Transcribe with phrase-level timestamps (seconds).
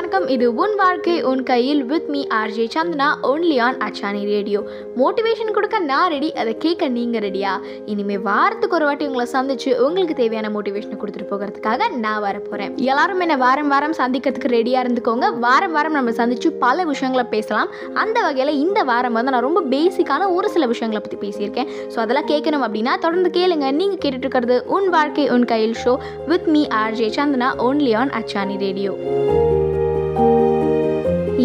[0.00, 0.26] வணக்கம்.
[0.34, 1.80] இது உன் வாழ்க்கை உன் கையில்.
[1.88, 4.60] With me RJ Chandana only on Achchani radio
[5.00, 7.52] motivation கொடுக்க நான் ரெடி அதை கேட்க நீங்கள் ரெடியா
[7.92, 13.20] இனிமேல் வாரத்துக்கு ஒரு வாட்டி உங்களை சந்திச்சு உங்களுக்கு தேவையான மோட்டிவேஷனை கொடுத்துட்டு போகிறதுக்காக நான் வர போகிறேன் எல்லாரும்
[13.26, 15.28] என்னை வாரம் வாரம் சந்திக்கிறதுக்கு ரெடியாக இருந்துக்கோங்க.
[15.46, 17.70] வாரம் வாரம் நம்ம சந்திச்சு பல விஷயங்களை பேசலாம்.
[18.04, 21.70] அந்த வகையில் இந்த வாரம் வந்து நான் ரொம்ப பேசிக்கான ஒரு சில விஷயங்களை பற்றி பேசியிருக்கேன்.
[21.92, 23.68] ஸோ அதெல்லாம் கேட்கணும் அப்படின்னா தொடர்ந்து கேளுங்க.
[23.82, 25.94] நீங்கள் கேட்டுட்டு இருக்கிறது உன் வாழ்க்கை உன் கையில் show
[26.32, 28.94] with me RJ Chandana only on Achchani radio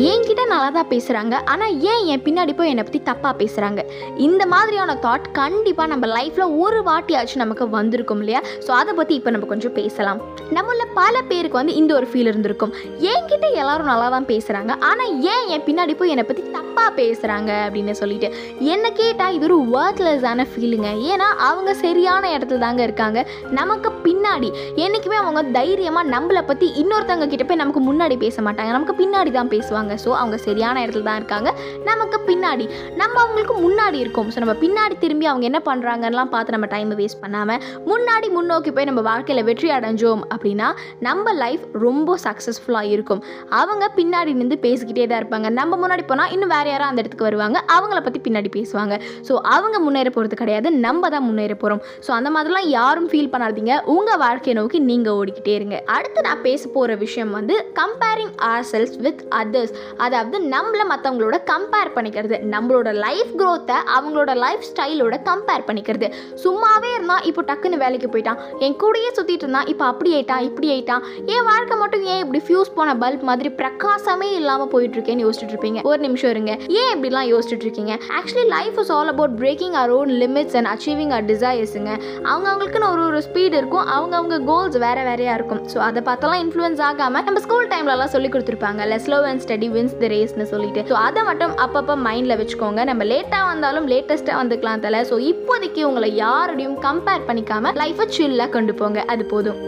[0.03, 3.81] என்கிட்ட நல்லா தான் பேசுகிறாங்க ஆனால் ஏன் என் பின்னாடி போய் என்னை பற்றி தப்பாக பேசுகிறாங்க
[4.25, 8.41] இந்த மாதிரியான தாட் கண்டிப்பாக நம்ம லைஃப்பில் ஒரு வாட்டியாச்சும் நமக்கு வந்திருக்கும் இல்லையா?
[8.65, 10.19] ஸோ அதை பற்றி இப்போ நம்ம கொஞ்சம் பேசலாம்.
[10.57, 12.73] நம்மள பல பேருக்கு வந்து இந்த ஒரு ஃபீல் இருந்திருக்கும்.
[13.11, 17.95] என்கிட்ட எல்லாரும் நல்லா தான் பேசுகிறாங்க ஆனால் ஏன் என் பின்னாடி போய் என்னை பற்றி தப்பாக பேசுகிறாங்க அப்படின்னு
[18.01, 18.29] சொல்லிட்டு
[18.73, 23.19] என்னை கேட்டால் இது ஒரு ஒர்த்லெஸ்ஸான ஃபீலுங்க ஏன்னா அவங்க சரியான இடத்துல தாங்க இருக்காங்க.
[23.59, 24.51] நமக்கு பின்னாடி
[24.83, 28.71] என்றைக்குமே அவங்க தைரியமாக நம்மளை பற்றி இன்னொருத்தவங்க கிட்ட போய் நமக்கு முன்னாடி பேச மாட்டாங்க.
[28.77, 29.84] நமக்கு பின்னாடி தான் பேசுவாங்க.
[30.03, 31.49] ஸோ அவங்க சரியான இடத்துல தான் இருக்காங்க.
[31.89, 32.65] நமக்கு பின்னாடி
[33.01, 34.29] நம்ம அவங்களுக்கு முன்னாடி இருக்கோம்.
[34.33, 38.89] ஸோ நம்ம பின்னாடி திரும்பி அவங்க என்ன பண்ணுறாங்கலாம் பார்த்து நம்ம டைமை வேஸ்ட் பண்ணாமல் முன்னாடி முன்னோக்கி போய்
[38.89, 40.69] நம்ம வாழ்க்கையில் வெற்றி அடைஞ்சோம் அப்படின்னா
[41.07, 43.21] நம்ம லைஃப் ரொம்ப சக்ஸஸ்ஃபுல்லாக இருக்கும்.
[43.61, 45.49] அவங்க பின்னாடி நின்று பேசிக்கிட்டே தான் இருப்பாங்க.
[45.59, 47.57] நம்ம முன்னாடி போனால் இன்னும் வேறு யாரும் அந்த இடத்துக்கு வருவாங்க.
[47.77, 48.95] அவங்கள பற்றி பின்னாடி பேசுவாங்க.
[49.27, 50.67] ஸோ அவங்க முன்னேற போகிறது கிடையாது.
[50.85, 53.73] நம்ம தான் முன்னேற போகிறோம் ஸோ அந்த மாதிரிலாம் யாரும் ஃபீல் பண்ணாதீங்க.
[53.95, 55.77] உங்கள் வாழ்க்கையை நோக்கி நீங்கள் ஓடிக்கிட்டே இருங்க.
[55.95, 59.74] அடுத்து நான் பேச போகிற விஷயம் வந்து comparing ourselves with others
[60.05, 66.09] அதாவது நம்மளை மற்றவங்களோட கம்பேர் பண்ணிக்கிறது நம்மளோட லைஃப் க்ரோத்தை அவங்களோட லைஃப் ஸ்டைலோட கம்பேர் பண்ணிக்கிறது.
[66.43, 68.39] சும்மாவே இருந்தால் இப்போ டக்குன்னு வேலைக்கு போயிட்டான்.
[68.65, 71.03] என் கூடயே சுற்றிட்டு இருந்தான் இப்போ அப்படி ஆயிட்டான் இப்படி ஆயிட்டான்.
[71.35, 75.81] என் வாழ்க்கை மட்டும் ஏன் இப்படி ஃபியூஸ் போன பல்ப் மாதிரி பிரகாசமே இல்லாமல் போயிட்டு இருக்கேன்னு யோசிச்சுட்டு இருப்பீங்க.
[75.91, 76.51] ஒரு நிமிஷம் இருங்க.
[76.81, 77.93] ஏன் இப்படிலாம் யோசிச்சுட்டு இருக்கீங்க?
[78.19, 81.91] Actually life is all about breaking our own limits and achieving our டிசைர்ஸுங்க
[82.31, 83.85] அவங்க அவங்களுக்குன்னு ஒரு ஒரு ஸ்பீடு இருக்கும்.
[83.95, 85.61] அவங்கவுங்க கோல்ஸ் வேற வேறையாக இருக்கும்.
[85.73, 90.07] ஸோ அதை பார்த்தெல்லாம் இன்ஃப்ளூயன்ஸ் ஆகாமல் நம்ம ஸ்கூல் டைம்லலாம் சொல்லி கொடுத்துருப்பாங்க slow and steady wins the
[90.13, 90.81] ரேஸ்னு சொல்லிட்டு.
[90.89, 92.83] ஸோ அதை மட்டும் அப்பப்போ மைண்டில் வச்சுக்கோங்க.
[92.91, 95.01] நம்ம லேட்டாக வந்தாலும் லேட்டஸ்ட்டாக வந்துக்கலாம் தலை.
[95.11, 99.01] ஸோ இப்போதைக்கு உங்களை யாரோடையும் கம்பேர் பண்ணிக்காம லைஃப்பை சில்லாக கொண்டு போங்க.
[99.13, 99.59] அது போதும்.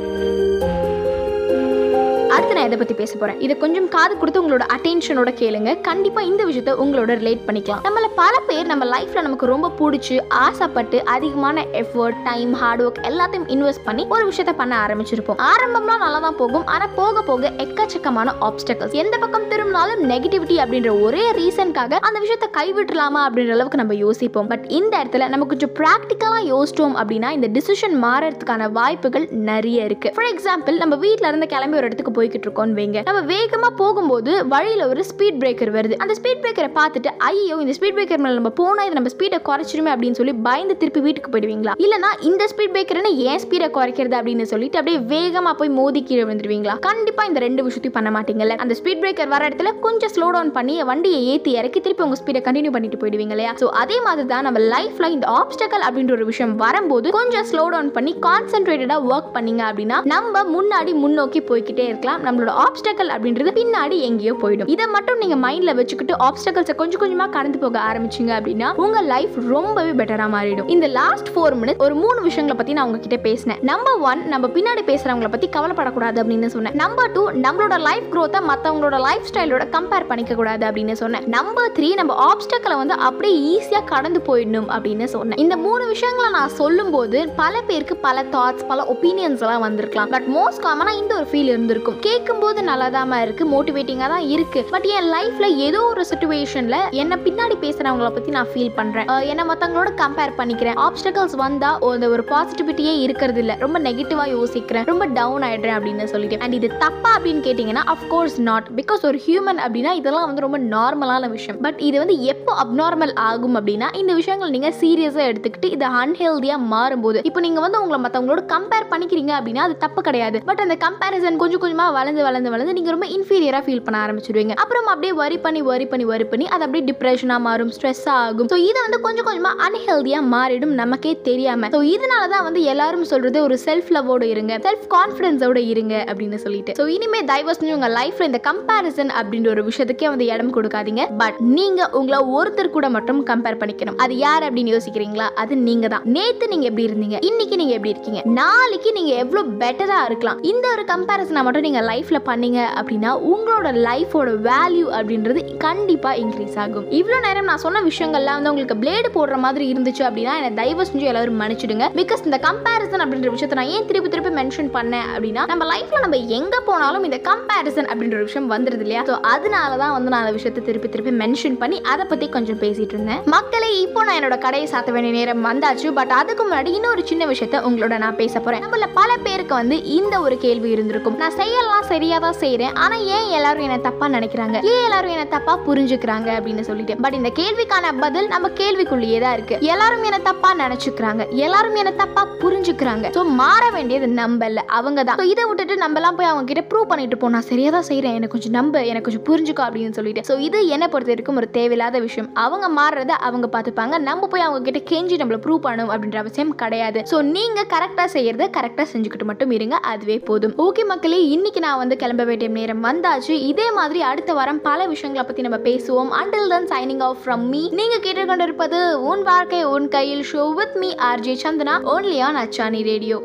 [2.47, 5.69] அடுத்து நான் இதை பற்றி பேச போகிறேன் இதை கொஞ்சம் காது கொடுத்து உங்களோட அட்டென்ஷனோட கேளுங்க.
[5.87, 7.81] கண்டிப்பாக இந்த விஷயத்த உங்களோட ரிலேட் பண்ணிக்கலாம்.
[7.87, 13.47] நம்மள பல பேர் நம்ம லைஃப்பில் நமக்கு ரொம்ப பிடிச்சி ஆசைப்பட்டு அதிகமான எஃபர்ட் டைம் ஹார்ட் ஒர்க் எல்லாத்தையும்
[13.55, 15.39] இன்வெஸ்ட் பண்ணி ஒரு விஷயத்த பண்ண ஆரம்பிச்சிருப்போம்.
[15.49, 16.65] ஆரம்பம்லாம் நல்லா தான் போகும்.
[16.75, 23.23] ஆனால் போக போக எக்கச்சக்கமான ஆப்ஸ்டக்கல்ஸ் எந்த பக்கம் திரும்பினாலும் நெகட்டிவிட்டி அப்படின்ற ஒரே ரீசனுக்காக அந்த விஷயத்த கைவிட்டுலாமா
[23.27, 24.49] அப்படின்ற அளவுக்கு நம்ம யோசிப்போம்.
[24.53, 30.11] பட் இந்த இடத்துல நம்ம கொஞ்சம் ப்ராக்டிக்கலாக யோசிச்சோம் அப்படின்னா இந்த டிசிஷன் மாறதுக்கான வாய்ப்புகள் நிறைய இருக்கு.
[30.17, 32.99] ஃபார் எக்ஸாம்பிள் நம்ம வீட்டில இருந்து கிளம்பி ஒரு இடத்துக்கு போய்கிட்டு இருக்கோம்னு வைங்க.
[33.09, 35.95] நம்ம வேகமா போகும்போது வழியில ஒரு ஸ்பீட் பிரேக்கர் வருது.
[36.03, 39.91] அந்த ஸ்பீட் பிரேக்கரை பார்த்துட்டு ஐயோ இந்த ஸ்பீட் பிரேக்கர் மேலே நம்ம போனால் இது நம்ம ஸ்பீடை குறைச்சிருமே
[39.93, 41.73] அப்படின்னு சொல்லி பயந்து திருப்பி வீட்டுக்கு போயிடுவீங்களா?
[41.85, 46.75] இல்லைனா இந்த ஸ்பீட் பிரேக்கர்னு ஏன் ஸ்பீடை குறைக்கிறது அப்படின்னு சொல்லிட்டு அப்படியே வேகமா போய் மோதி கீழே விழுந்துருவீங்களா?
[46.89, 48.57] கண்டிப்பாக இந்த ரெண்டு விஷயத்தையும் பண்ண மாட்டீங்கல்ல.
[48.65, 52.41] அந்த ஸ்பீட் பிரேக்கர் வர இடத்துல கொஞ்சம் ஸ்லோ டவுன் பண்ணி வண்டியை ஏற்றி இறக்கி திருப்பி உங்கள் ஸ்பீடை
[52.47, 53.53] கண்டினியூ பண்ணிட்டு போயிடுவீங்க இல்லையா?
[53.61, 57.93] ஸோ அதே மாதிரி தான் நம்ம லைஃப்ல இந்த ஆப்ஸ்டக்கல் அப்படின்ற ஒரு விஷயம் வரும்போது கொஞ்சம் ஸ்லோ டவுன்
[57.97, 62.21] பண்ணி கான்சென்ட்ரேட்டடாக ஒர்க் பண்ணீங்க அப்படின்னா நம்ம முன்னாடி முன்னோக்கி போய்கிட்டே இருக்கலாம்.
[62.27, 64.69] நம்மளோட ஆப்ஸ்டக்கல் அப்படின்றது பின்னாடி எங்கேயோ போயிடும்.
[64.75, 69.91] இதை மட்டும் நீங்க மைண்ட்ல வச்சுக்கிட்டு ஆப்ஸ்டக்கல்ஸை கொஞ்சம் கொஞ்சமா கடந்து போக ஆரம்பிச்சீங்க அப்படின்னா உங்க லைஃப் ரொம்பவே
[69.99, 70.69] பெட்டரா மாறிடும்.
[70.75, 73.59] இந்த லாஸ்ட் ஃபோர் மினிட்ஸ் ஒரு மூணு விஷயங்களை பத்தி நான் உங்ககிட்ட பேசினேன்.
[73.61, 76.73] நம்பர் ஒன் நம்ம பின்னாடி பேசுறவங்கள பத்தி கவலைப்படக்கூடாது அப்படின்னு சொன்னேன்.
[76.73, 81.25] நம்பர் டூ நம்மளோட லைஃப் க்ரோத்தை மற்றவங்களோட லைஃப் ஸ்டைலோட கம்பேர் பண்ணிக்க கூடாது அப்படின்னு சொன்னேன்.
[81.27, 85.37] நம்பர் த்ரீ நம்ம ஆப்ஸ்டக்கலை வந்து அப்படியே ஈஸியா கடந்து போயிடணும் அப்படின்னு சொன்னேன்.
[85.37, 90.65] இந்த மூணு விஷயங்களை நான் சொல்லும்போது பல பேருக்கு பல தாட்ஸ் பல ஒப்பீனியன்ஸ் எல்லாம் வந்திருக்கலாம் பட் மோஸ்ட்
[90.65, 91.99] காமனா இந்த ஒரு ஃபீல் இருந்திருக்கும்.
[91.99, 94.59] கே கேட்கும்போது போது தான் இருக்கு மோட்டிவேட்டிங்காக தான் இருக்கு.
[94.73, 99.09] பட் என் லைஃப்ல ஏதோ ஒரு சுச்சுவேஷன்ல என்ன பின்னாடி பேசுறவங்கள பத்தி நான் ஃபீல் பண்றேன்.
[99.31, 100.77] என்ன மத்தவங்களோட கம்பேர் பண்ணிக்கிறேன்.
[100.85, 104.85] ஆப்ஸ்டக்கல்ஸ் வந்தா அந்த ஒரு பாசிட்டிவிட்டியே இருக்கிறது இல்ல ரொம்ப நெகட்டிவா யோசிக்கிறேன்.
[104.91, 106.39] ரொம்ப டவுன் ஆயிடுறேன் அப்படின்னு சொல்லிட்டு.
[106.45, 111.29] அண்ட் இது தப்பா அப்படின்னு கேட்டீங்கன்னா அஃப்கோர்ஸ் நாட் பிகாஸ் ஒரு ஹியூமன் அப்படின்னா இதெல்லாம் வந்து ரொம்ப நார்மலான
[111.35, 111.59] விஷயம்.
[111.67, 117.21] பட் இது வந்து எப்போ அப்நார்மல் ஆகும் அப்படின்னா இந்த விஷயங்கள் நீங்க சீரியஸா எடுத்துக்கிட்டு இது அன்ஹெல்தியா மாறும்போது.
[117.31, 120.39] இப்போ நீங்க வந்து உங்களை மத்தவங்களோட கம்பேர் பண்ணிக்கிறீங்க அப்படின்னா அது தப்பு கிடையாது.
[120.51, 124.85] பட் அந்த கம்பேரிசன் கொஞ்சம் கொஞ்சமா வளர்ந்து வளர்ந்து வளர்ந்து நீங்கள் ரொம்ப இன்ஃபீரியராக ஃபீல் பண்ண ஆரம்பிச்சிடுவீங்க அப்புறம்
[124.91, 128.49] அப்படியே வரி பண்ணி வரி பண்ணி வரி பண்ணி அது அப்படியே டிப்ரெஷனாக மாறும் ஸ்ட்ரெஸ் ஆகும்.
[128.51, 133.39] ஸோ இது வந்து கொஞ்சம் கொஞ்சமாக அன்ஹெல்தியாக மாறிடும் நமக்கே தெரியாமல் ஸோ இதனால தான் வந்து எல்லாரும் சொல்கிறது
[133.47, 136.75] ஒரு செல்ஃப் லவோட இருங்க செல்ஃப் கான்ஃபிடென்ஸோட இருங்க அப்படின்னு சொல்லிட்டு.
[136.79, 141.03] ஸோ இனிமே தயவு செஞ்சு லைஃப்பில் லைஃப்ல இந்த கம்பேரிசன் அப்படின்ற ஒரு விஷயத்துக்கே வந்து இடம் கொடுக்காதீங்க.
[141.23, 143.99] பட் நீங்கள் உங்களை ஒருத்தர் கூட மட்டும் கம்பேர் பண்ணிக்கணும்.
[144.05, 145.27] அது யார் அப்படின்னு யோசிக்கிறீங்களா?
[145.43, 147.19] அது நீங்க தான் நேத்து நீங்க எப்படி இருந்தீங்க?
[147.31, 148.21] இன்னைக்கு நீங்க எப்படி இருக்கீங்க?
[148.39, 150.41] நாளைக்கு நீங்க எவ்வளவு பெட்டரா இருக்கலாம்.
[150.53, 156.85] இந்த ஒரு கம்பேரிசனை மட்டும் நீங்க லைஃப்ல பண்ணீங்க அப்படின்னா உங்களோட லைஃபோட வேல்யூ அப்படின்றது கண்டிப்பா இன்க்ரீஸ் ஆகும்.
[156.99, 161.05] இவ்வளோ நேரம் நான் சொன்ன விஷயங்கள்லாம் வந்து உங்களுக்கு பிளேடு போடுற மாதிரி இருந்துச்சு அப்படின்னா என்னை தயவு செஞ்சு
[161.11, 161.85] எல்லாரும் மன்னிச்சிடுங்க.
[161.99, 166.19] பிகாஸ் இந்த கம்பேரிசன் அப்படின்ற விஷயத்தை நான் ஏன் திருப்பி திருப்பி மென்ஷன் பண்ணேன் அப்படின்னா நம்ம லைஃப்ல நம்ம
[166.39, 169.03] எங்க போனாலும் இந்த கம்பேரிசன் அப்படின்ற ஒரு விஷயம் வந்துருது இல்லையா?
[169.11, 172.95] ஸோ அதனால தான் வந்து நான் அந்த விஷயத்தை திருப்பி திருப்பி மென்ஷன் பண்ணி அதை பத்தி கொஞ்சம் பேசிட்டு
[172.97, 173.23] இருந்தேன்.
[173.35, 175.87] மக்களே இப்போ நான் என்னோட கடையை சாத்த வேண்டிய நேரம் வந்தாச்சு.
[176.01, 178.65] பட் அதுக்கு முன்னாடி இன்னொரு சின்ன விஷயத்த உங்களோட நான் பேச போறேன்.
[178.67, 181.19] நம்மள பல பேருக்கு வந்து இந்த ஒரு கேள்வி இருந்திருக்கும்.
[181.23, 182.75] நான் செய்யலாம் நான் சரியா தான் செய்றேன்.
[182.83, 184.57] ஆனா ஏன் எல்லாரும் என்ன தப்பா நினைக்கிறாங்க?
[184.69, 186.93] ஏன் எல்லாரும் என்ன தப்பா புரிஞ்சுக்கிறாங்க அப்படின்னு சொல்லிட்டு.
[187.03, 189.55] பட் இந்த கேள்விக்கான பதில் நம்ம கேள்விக்குள்ளேயே தான் இருக்கு.
[189.73, 191.23] எல்லாரும் என்ன தப்பா நினைச்சுக்கிறாங்க.
[191.45, 193.11] எல்லாரும் என்ன தப்பா புரிஞ்சுக்கிறாங்க.
[193.17, 195.21] ஸோ மாற வேண்டியது நம்ம இல்ல அவங்க தான்.
[195.33, 198.15] இதை விட்டுட்டு நம்ம எல்லாம் போய் அவங்க கிட்ட ப்ரூவ் பண்ணிட்டு போ நான் சரியா தான் செய்றேன்.
[198.19, 200.23] எனக்கு கொஞ்சம் நம்ப எனக்கு கொஞ்சம் புரிஞ்சுக்கோ அப்படின்னு சொல்லிட்டு.
[200.29, 202.31] ஸோ இது என்னை பொறுத்த வரைக்கும் ஒரு தேவையில்லாத விஷயம்.
[202.45, 204.01] அவங்க மாறுறத அவங்க பார்த்துப்பாங்க.
[204.09, 207.01] நம்ம போய் அவங்க கிட்ட கெஞ்சி நம்மள ப்ரூவ் பண்ணணும் அப்படின்ற அவசியம் கிடையாது.
[207.13, 209.77] ஸோ நீங்க கரெக்டா செய்யறத கரெக்டா செஞ்சுக்கிட்டு மட்டும் இருங்க.
[209.93, 210.57] அதுவே போதும்.
[210.67, 213.35] ஓகே மக்களே இன்னைக்கு நான் வந்து கிளம்ப வேண்டிய நேரம் வந்தாச்சு.
[213.51, 216.11] இதே மாதிரி அடுத்த வாரம் பல விஷயங்களை பத்தி நம்ம பேசுவோம்.
[216.21, 218.81] Until then signing off from me நீங்க கேட்டுக்கொண்டிருப்பது
[219.11, 223.17] உன் வாழ்க்கை உன் கையில் show with me RJ Chandana only on Achchani radio